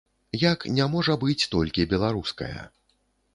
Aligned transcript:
Як 0.43 0.63
не 0.77 0.87
можа 0.93 1.17
быць 1.25 1.49
толькі 1.57 1.87
беларуская. 1.93 2.51